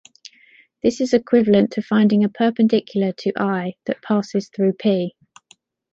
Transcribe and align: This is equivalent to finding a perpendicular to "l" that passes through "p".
This 0.81 0.99
is 0.99 1.13
equivalent 1.13 1.69
to 1.73 1.83
finding 1.83 2.23
a 2.23 2.29
perpendicular 2.29 3.11
to 3.19 3.31
"l" 3.37 3.71
that 3.85 4.01
passes 4.01 4.49
through 4.49 4.73
"p". 4.73 5.13